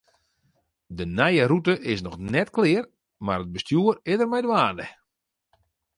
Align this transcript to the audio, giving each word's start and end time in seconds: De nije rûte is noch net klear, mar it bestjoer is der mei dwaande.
De 0.97 1.05
nije 1.17 1.43
rûte 1.51 1.75
is 1.93 2.01
noch 2.05 2.17
net 2.33 2.49
klear, 2.55 2.85
mar 3.25 3.39
it 3.43 3.53
bestjoer 3.53 3.95
is 4.11 4.17
der 4.19 4.29
mei 4.31 4.43
dwaande. 4.45 4.87